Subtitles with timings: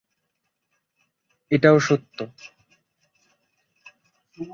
[1.51, 2.17] এটাও সত্য।